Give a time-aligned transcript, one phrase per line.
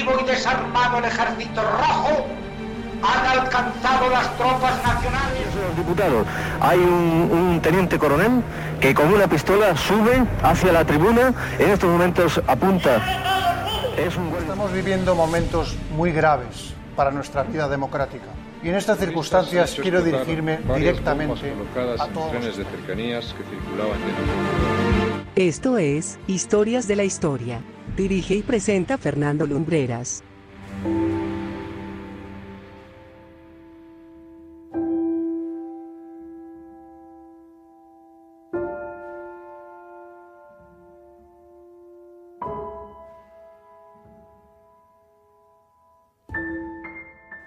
[0.00, 2.26] reactivo y desarmado el ejército rojo,
[3.02, 5.46] han alcanzado las tropas nacionales.
[5.76, 6.26] Diputados,
[6.60, 8.42] hay un, un, teniente coronel
[8.80, 12.96] que con una pistola sube hacia la tribuna, en estos momentos apunta.
[13.96, 14.28] Es un...
[14.38, 18.26] Estamos viviendo momentos muy graves para nuestra vida democrática.
[18.62, 21.54] Y en estas circunstancias quiero dirigirme directamente
[21.98, 22.44] a todos.
[22.44, 23.98] de cercanías que circulaban
[25.34, 27.62] Esto es Historias de la Historia.
[27.96, 30.22] Dirige y presenta Fernando Lumbreras.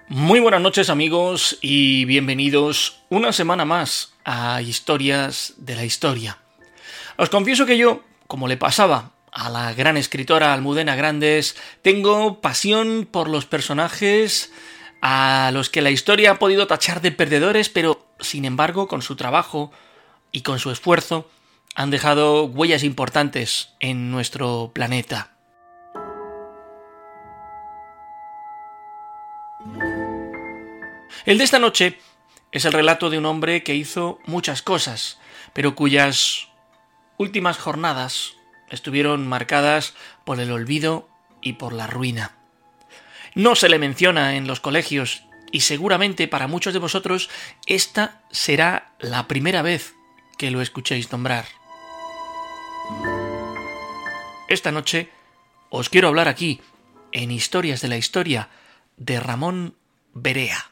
[0.09, 6.37] Muy buenas noches amigos y bienvenidos una semana más a Historias de la Historia.
[7.17, 13.07] Os confieso que yo, como le pasaba a la gran escritora Almudena Grandes, tengo pasión
[13.09, 14.51] por los personajes
[15.01, 19.15] a los que la historia ha podido tachar de perdedores, pero sin embargo con su
[19.15, 19.71] trabajo
[20.31, 21.29] y con su esfuerzo
[21.75, 25.31] han dejado huellas importantes en nuestro planeta.
[31.25, 31.99] El de esta noche
[32.51, 35.19] es el relato de un hombre que hizo muchas cosas,
[35.53, 36.49] pero cuyas
[37.17, 38.35] últimas jornadas
[38.69, 39.93] estuvieron marcadas
[40.25, 41.09] por el olvido
[41.41, 42.37] y por la ruina.
[43.35, 47.29] No se le menciona en los colegios y seguramente para muchos de vosotros
[47.65, 49.95] esta será la primera vez
[50.37, 51.45] que lo escuchéis nombrar.
[54.47, 55.09] Esta noche
[55.69, 56.61] os quiero hablar aquí,
[57.11, 58.49] en Historias de la Historia,
[58.97, 59.75] de Ramón
[60.13, 60.69] Berea.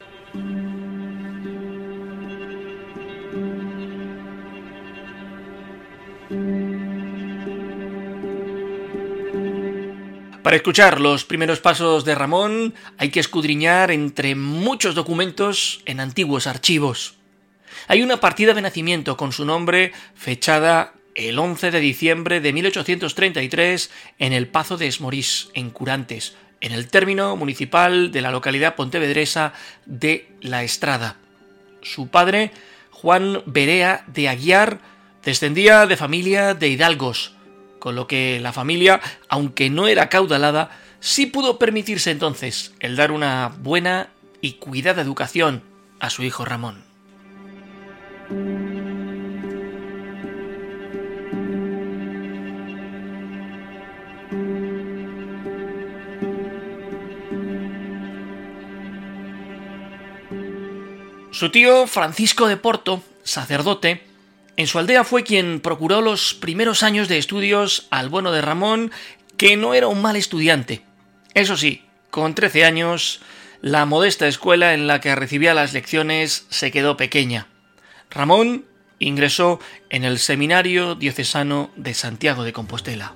[10.44, 16.48] Para escuchar los primeros pasos de Ramón hay que escudriñar entre muchos documentos en antiguos
[16.48, 17.14] archivos.
[17.88, 23.92] Hay una partida de nacimiento con su nombre fechada el 11 de diciembre de 1833
[24.18, 29.54] en el Pazo de Esmorís, en Curantes, en el término municipal de la localidad pontevedresa
[29.86, 31.18] de La Estrada.
[31.84, 32.52] Su padre,
[32.90, 34.80] Juan Berea de Aguiar,
[35.24, 37.36] descendía de familia de hidalgos,
[37.82, 40.70] con lo que la familia, aunque no era caudalada,
[41.00, 44.10] sí pudo permitirse entonces el dar una buena
[44.40, 45.64] y cuidada educación
[46.00, 46.84] a su hijo Ramón.
[61.32, 64.11] Su tío Francisco de Porto, sacerdote,
[64.58, 68.92] en su aldea fue quien procuró los primeros años de estudios al bueno de Ramón,
[69.38, 70.84] que no era un mal estudiante.
[71.34, 73.22] Eso sí, con 13 años,
[73.62, 77.48] la modesta escuela en la que recibía las lecciones se quedó pequeña.
[78.10, 78.66] Ramón
[79.00, 83.16] ingresó en el Seminario Diocesano de Santiago de Compostela.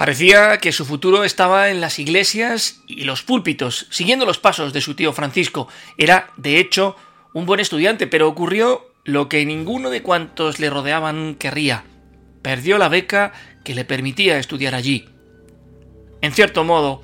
[0.00, 4.80] Parecía que su futuro estaba en las iglesias y los púlpitos, siguiendo los pasos de
[4.80, 5.68] su tío Francisco.
[5.98, 6.96] Era, de hecho,
[7.34, 11.84] un buen estudiante, pero ocurrió lo que ninguno de cuantos le rodeaban querría.
[12.40, 15.06] Perdió la beca que le permitía estudiar allí.
[16.22, 17.02] En cierto modo,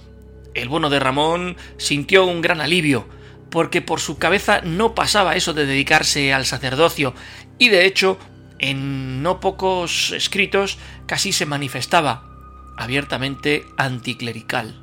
[0.55, 3.07] el bueno de Ramón sintió un gran alivio,
[3.51, 7.13] porque por su cabeza no pasaba eso de dedicarse al sacerdocio,
[7.59, 8.19] y de hecho,
[8.59, 12.36] en no pocos escritos casi se manifestaba
[12.77, 14.83] abiertamente anticlerical.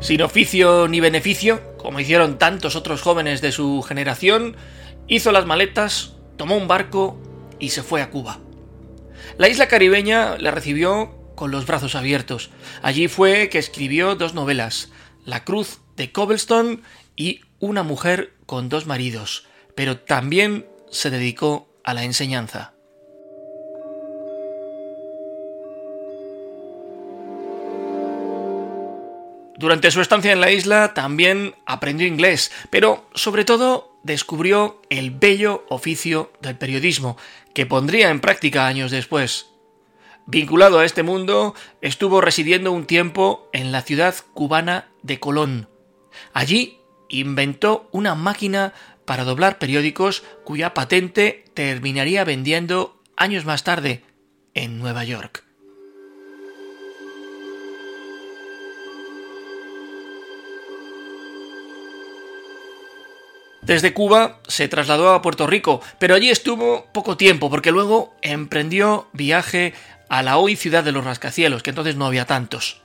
[0.00, 4.56] Sin oficio ni beneficio, como hicieron tantos otros jóvenes de su generación,
[5.06, 7.20] hizo las maletas, tomó un barco
[7.60, 8.40] y se fue a Cuba.
[9.38, 12.50] La isla caribeña le recibió con los brazos abiertos.
[12.82, 14.90] Allí fue que escribió dos novelas,
[15.24, 16.80] La Cruz de Cobblestone
[17.14, 19.46] y Una mujer con dos maridos,
[19.76, 22.74] pero también se dedicó a la enseñanza.
[29.56, 35.64] Durante su estancia en la isla también aprendió inglés, pero sobre todo descubrió el bello
[35.68, 37.16] oficio del periodismo,
[37.54, 39.50] que pondría en práctica años después.
[40.26, 45.68] Vinculado a este mundo, estuvo residiendo un tiempo en la ciudad cubana de Colón.
[46.32, 46.78] Allí
[47.08, 48.72] inventó una máquina
[49.04, 54.02] para doblar periódicos cuya patente terminaría vendiendo años más tarde
[54.54, 55.44] en Nueva York.
[63.62, 69.08] Desde Cuba se trasladó a Puerto Rico, pero allí estuvo poco tiempo porque luego emprendió
[69.12, 69.72] viaje
[70.08, 72.80] a la hoy ciudad de los rascacielos, que entonces no había tantos.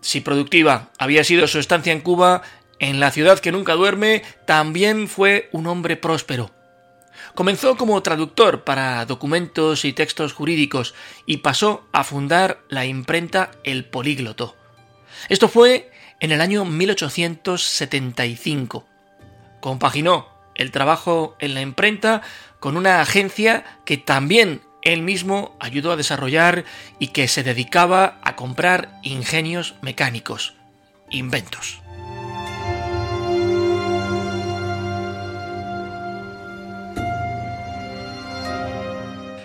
[0.00, 2.42] Si productiva había sido su estancia en Cuba,
[2.82, 6.50] en la ciudad que nunca duerme, también fue un hombre próspero.
[7.34, 10.92] Comenzó como traductor para documentos y textos jurídicos
[11.24, 14.56] y pasó a fundar la imprenta El Polígloto.
[15.28, 18.88] Esto fue en el año 1875
[19.60, 20.26] compaginó
[20.56, 22.22] el trabajo en la imprenta
[22.58, 26.64] con una agencia que también él mismo ayudó a desarrollar
[26.98, 30.54] y que se dedicaba a comprar ingenios mecánicos,
[31.10, 31.80] inventos.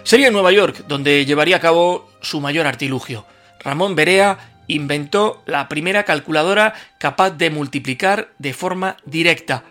[0.07, 3.25] Sería en Nueva York donde llevaría a cabo su mayor artilugio.
[3.59, 9.65] Ramón Berea inventó la primera calculadora capaz de multiplicar de forma directa,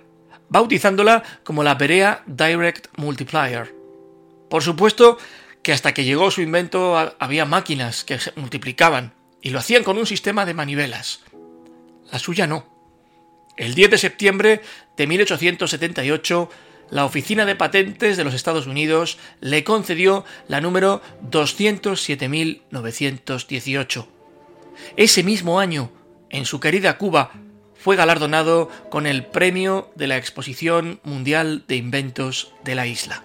[0.50, 3.74] bautizándola como la Berea Direct Multiplier.
[4.50, 5.16] Por supuesto
[5.62, 9.96] que hasta que llegó su invento había máquinas que se multiplicaban y lo hacían con
[9.96, 11.20] un sistema de manivelas.
[12.12, 12.66] La suya no.
[13.56, 14.60] El 10 de septiembre
[14.98, 16.50] de 1878,
[16.90, 24.06] la Oficina de Patentes de los Estados Unidos le concedió la número 207.918.
[24.96, 25.90] Ese mismo año,
[26.30, 27.32] en su querida Cuba,
[27.74, 33.22] fue galardonado con el premio de la Exposición Mundial de Inventos de la isla.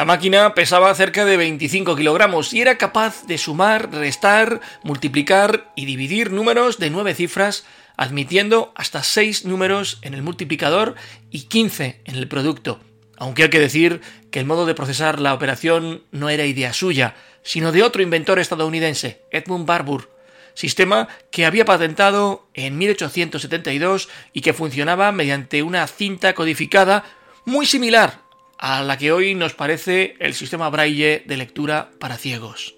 [0.00, 5.84] La máquina pesaba cerca de 25 kilogramos y era capaz de sumar, restar, multiplicar y
[5.84, 7.66] dividir números de nueve cifras,
[7.98, 10.94] admitiendo hasta 6 números en el multiplicador
[11.30, 12.80] y 15 en el producto.
[13.18, 14.00] Aunque hay que decir
[14.30, 18.38] que el modo de procesar la operación no era idea suya, sino de otro inventor
[18.38, 20.08] estadounidense, Edmund Barbour,
[20.54, 27.04] sistema que había patentado en 1872 y que funcionaba mediante una cinta codificada
[27.44, 28.29] muy similar
[28.60, 32.76] a la que hoy nos parece el sistema braille de lectura para ciegos.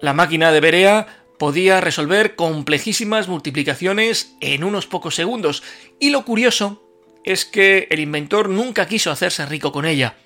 [0.00, 1.06] La máquina de Berea
[1.38, 5.62] podía resolver complejísimas multiplicaciones en unos pocos segundos,
[6.00, 6.82] y lo curioso
[7.22, 10.16] es que el inventor nunca quiso hacerse rico con ella.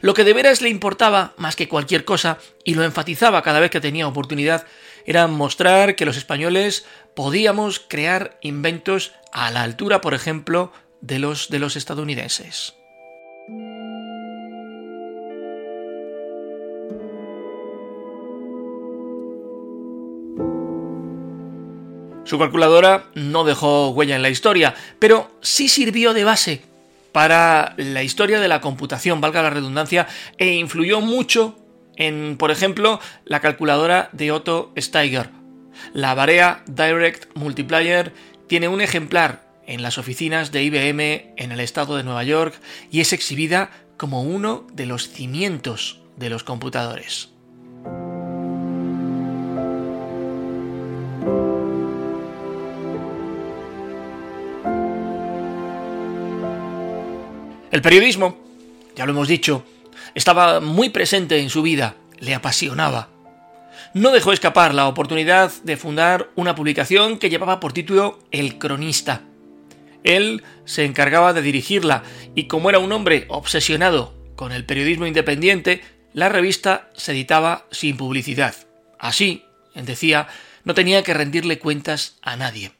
[0.00, 3.70] Lo que de veras le importaba más que cualquier cosa, y lo enfatizaba cada vez
[3.70, 4.66] que tenía oportunidad,
[5.04, 6.84] era mostrar que los españoles
[7.14, 12.74] podíamos crear inventos a la altura, por ejemplo, de los de los estadounidenses.
[22.24, 26.62] Su calculadora no dejó huella en la historia, pero sí sirvió de base
[27.12, 30.08] para la historia de la computación, valga la redundancia,
[30.38, 31.56] e influyó mucho
[31.96, 35.30] en, por ejemplo, la calculadora de Otto Steiger.
[35.92, 38.12] La Barea Direct Multiplier
[38.46, 42.54] tiene un ejemplar en las oficinas de IBM en el estado de Nueva York
[42.90, 47.30] y es exhibida como uno de los cimientos de los computadores.
[57.70, 58.36] El periodismo,
[58.94, 59.64] ya lo hemos dicho,
[60.14, 63.08] estaba muy presente en su vida, le apasionaba.
[63.92, 69.22] No dejó escapar la oportunidad de fundar una publicación que llevaba por título El Cronista.
[70.02, 72.02] Él se encargaba de dirigirla
[72.34, 77.96] y como era un hombre obsesionado con el periodismo independiente, la revista se editaba sin
[77.96, 78.54] publicidad.
[78.98, 79.44] Así,
[79.74, 80.28] decía,
[80.64, 82.72] no tenía que rendirle cuentas a nadie.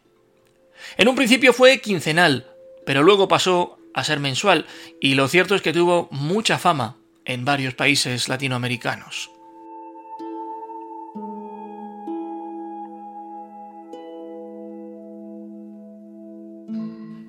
[0.96, 2.46] En un principio fue quincenal,
[2.84, 4.66] pero luego pasó a ser mensual
[5.00, 9.30] y lo cierto es que tuvo mucha fama en varios países latinoamericanos.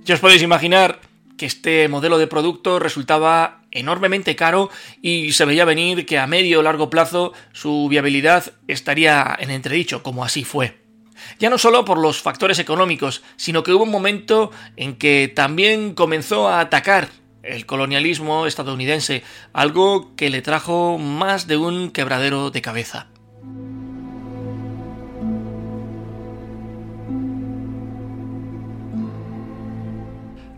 [0.04, 1.02] Ya os podéis imaginar
[1.38, 4.70] que este modelo de producto resultaba enormemente caro
[5.02, 10.04] y se veía venir que a medio o largo plazo su viabilidad estaría en entredicho,
[10.04, 10.86] como así fue
[11.40, 15.94] ya no solo por los factores económicos, sino que hubo un momento en que también
[15.94, 17.10] comenzó a atacar
[17.46, 19.24] el colonialismo estadounidense,
[19.54, 23.08] algo que le trajo más de un quebradero de cabeza.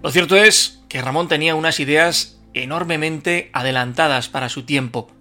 [0.03, 5.11] Lo cierto es que Ramón tenía unas ideas enormemente adelantadas para su tiempo.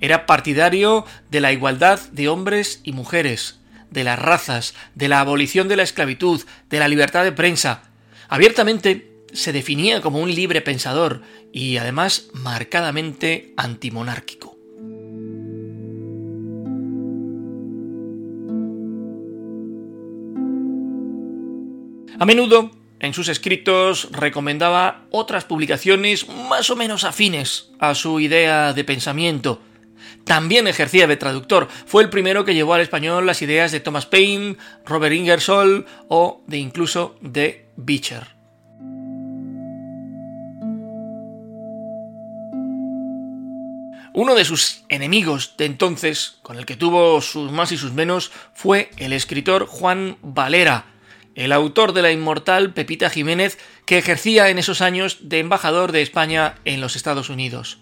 [0.00, 5.68] Era partidario de la igualdad de hombres y mujeres, de las razas, de la abolición
[5.68, 7.84] de la esclavitud, de la libertad de prensa.
[8.28, 14.56] Abiertamente se definía como un libre pensador y además marcadamente antimonárquico.
[22.18, 28.72] A menudo, en sus escritos, recomendaba otras publicaciones más o menos afines a su idea
[28.72, 29.60] de pensamiento.
[30.24, 31.68] También ejercía de traductor.
[31.84, 36.42] Fue el primero que llevó al español las ideas de Thomas Paine, Robert Ingersoll o
[36.46, 38.35] de incluso de Beecher.
[44.16, 48.32] Uno de sus enemigos de entonces, con el que tuvo sus más y sus menos,
[48.54, 50.86] fue el escritor Juan Valera,
[51.34, 56.00] el autor de la inmortal Pepita Jiménez, que ejercía en esos años de embajador de
[56.00, 57.80] España en los Estados Unidos.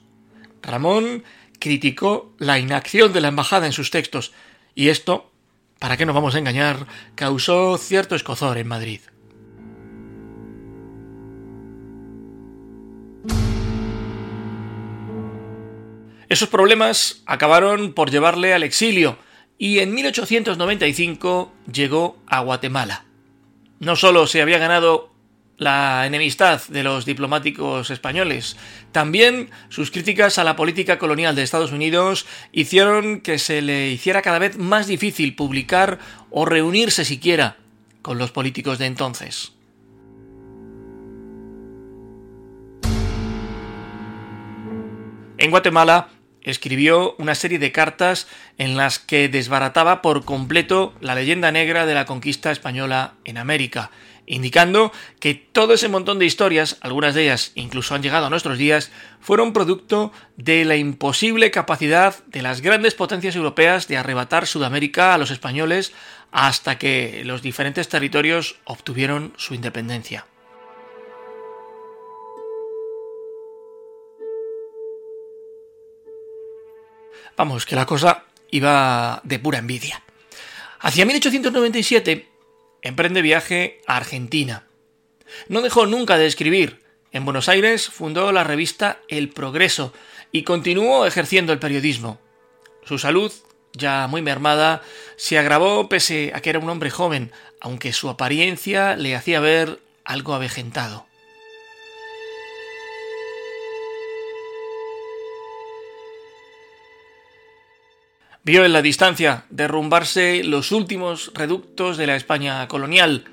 [0.61, 1.23] Ramón
[1.61, 4.33] criticó la inacción de la embajada en sus textos,
[4.75, 5.31] y esto,
[5.79, 9.03] para qué nos vamos a engañar, causó cierto escozor en Madrid.
[16.35, 19.19] Esos problemas acabaron por llevarle al exilio
[19.57, 23.05] y en 1895 llegó a Guatemala
[23.79, 25.11] no solo se había ganado
[25.57, 28.57] la enemistad de los diplomáticos españoles.
[28.91, 34.23] También sus críticas a la política colonial de Estados Unidos hicieron que se le hiciera
[34.23, 36.01] cada vez más difícil publicar
[36.31, 37.59] o reunirse siquiera
[38.03, 39.53] con los políticos de entonces.
[45.39, 46.09] En Guatemala
[46.45, 51.95] escribió una serie de cartas en las que desbarataba por completo la leyenda negra de
[51.95, 53.91] la conquista española en América,
[54.27, 58.59] indicando que todo ese montón de historias, algunas de ellas incluso han llegado a nuestros
[58.59, 65.15] días, fueron producto de la imposible capacidad de las grandes potencias europeas de arrebatar Sudamérica
[65.15, 65.93] a los españoles
[66.31, 70.27] hasta que los diferentes territorios obtuvieron su independencia.
[77.37, 80.03] Vamos, que la cosa iba de pura envidia.
[80.81, 82.29] Hacia 1897
[82.83, 84.67] emprende viaje a Argentina.
[85.49, 86.83] No dejó nunca de escribir.
[87.11, 89.93] En Buenos Aires fundó la revista El Progreso
[90.33, 92.21] y continuó ejerciendo el periodismo.
[92.85, 93.33] Su salud,
[93.73, 94.83] ya muy mermada,
[95.17, 99.81] se agravó pese a que era un hombre joven, aunque su apariencia le hacía ver
[100.05, 101.07] algo avejentado.
[108.45, 113.25] Vio en la distancia derrumbarse los últimos reductos de la España colonial.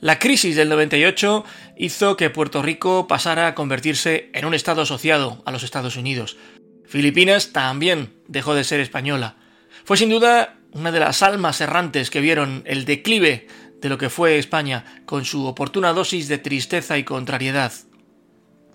[0.00, 1.44] La crisis del 98
[1.76, 6.36] hizo que Puerto Rico pasara a convertirse en un estado asociado a los Estados Unidos.
[6.84, 9.36] Filipinas también dejó de ser española.
[9.84, 13.46] Fue sin duda una de las almas errantes que vieron el declive
[13.80, 17.72] de lo que fue España, con su oportuna dosis de tristeza y contrariedad.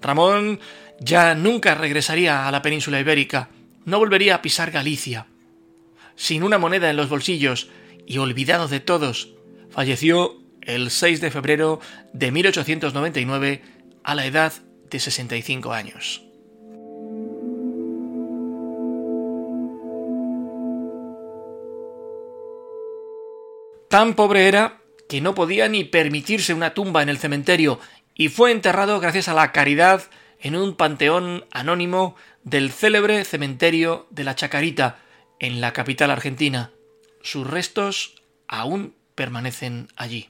[0.01, 0.59] Ramón
[0.99, 3.49] ya nunca regresaría a la península ibérica,
[3.83, 5.27] no volvería a pisar Galicia
[6.15, 7.69] sin una moneda en los bolsillos
[8.05, 9.33] y olvidado de todos,
[9.69, 11.79] falleció el 6 de febrero
[12.13, 13.61] de 1899
[14.03, 14.53] a la edad
[14.89, 16.21] de 65 años.
[23.89, 27.79] Tan pobre era que no podía ni permitirse una tumba en el cementerio
[28.13, 30.03] y fue enterrado gracias a la caridad
[30.39, 34.99] en un panteón anónimo del célebre cementerio de la Chacarita,
[35.39, 36.71] en la capital argentina.
[37.21, 40.29] Sus restos aún permanecen allí.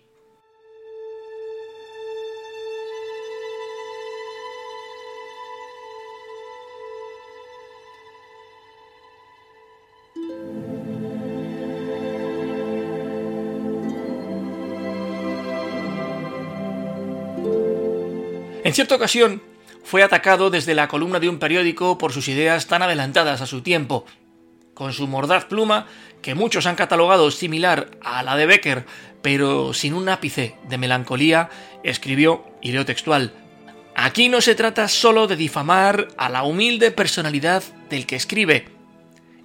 [18.66, 19.44] En cierta ocasión
[19.84, 23.62] fue atacado desde la columna de un periódico por sus ideas tan adelantadas a su
[23.62, 24.06] tiempo,
[24.76, 25.88] con su mordaz pluma,
[26.22, 28.86] que muchos han catalogado similar a la de Becker,
[29.24, 31.50] pero sin un ápice de melancolía,
[31.84, 33.34] escribió, y textual,
[33.96, 38.68] Aquí no se trata solo de difamar a la humilde personalidad del que escribe.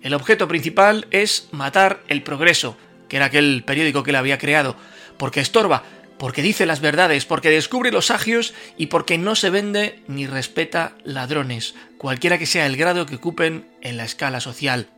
[0.02, 2.76] El objeto principal es matar el progreso,
[3.08, 4.74] que era aquel periódico que le había creado,
[5.18, 5.84] porque estorba,
[6.18, 10.96] porque dice las verdades, porque descubre los agios y porque no se vende ni respeta
[11.04, 14.88] ladrones, cualquiera que sea el grado que ocupen en la escala social.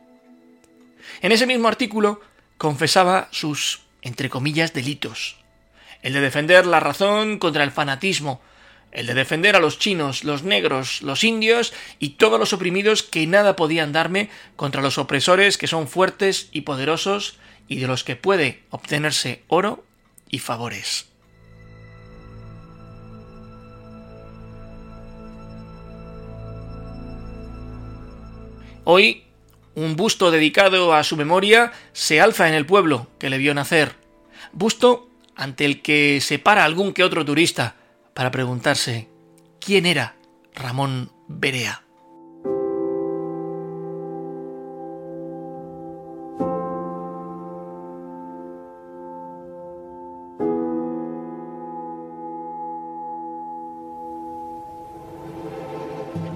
[1.21, 2.21] En ese mismo artículo
[2.57, 5.37] confesaba sus, entre comillas, delitos.
[6.01, 8.41] El de defender la razón contra el fanatismo,
[8.91, 13.25] el de defender a los chinos, los negros, los indios y todos los oprimidos que
[13.25, 18.15] nada podían darme contra los opresores que son fuertes y poderosos y de los que
[18.15, 19.83] puede obtenerse oro
[20.29, 21.07] y favores.
[28.85, 29.23] Hoy
[29.75, 33.95] un busto dedicado a su memoria se alza en el pueblo que le vio nacer.
[34.51, 37.75] Busto ante el que se para algún que otro turista
[38.13, 39.09] para preguntarse
[39.59, 40.15] quién era
[40.53, 41.83] Ramón Berea.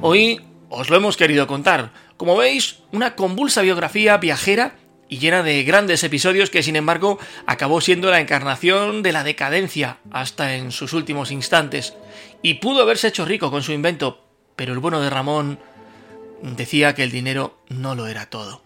[0.02, 1.92] Hoy os lo hemos querido contar.
[2.18, 4.76] Como veis, una convulsa biografía viajera
[5.10, 9.98] y llena de grandes episodios que sin embargo acabó siendo la encarnación de la decadencia
[10.12, 11.94] hasta en sus últimos instantes.
[12.42, 15.60] Y pudo haberse hecho rico con su invento, pero el bueno de Ramón
[16.42, 18.62] decía que el dinero no lo era todo.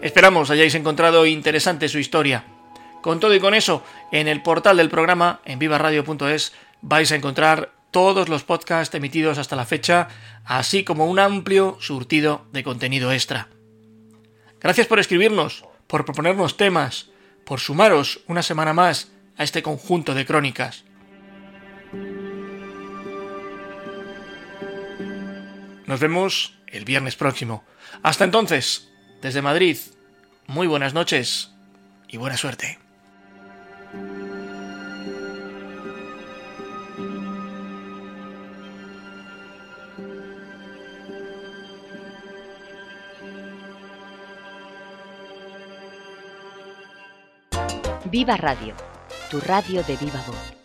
[0.00, 2.44] Esperamos hayáis encontrado interesante su historia.
[3.08, 7.72] Con todo y con eso, en el portal del programa, en vivaradio.es, vais a encontrar
[7.90, 10.08] todos los podcasts emitidos hasta la fecha,
[10.44, 13.48] así como un amplio surtido de contenido extra.
[14.60, 17.08] Gracias por escribirnos, por proponernos temas,
[17.46, 20.84] por sumaros una semana más a este conjunto de crónicas.
[25.86, 27.64] Nos vemos el viernes próximo.
[28.02, 28.90] Hasta entonces,
[29.22, 29.78] desde Madrid,
[30.46, 31.54] muy buenas noches
[32.06, 32.86] y buena suerte.
[48.18, 48.74] Viva Radio,
[49.30, 50.57] tu radio de viva voz.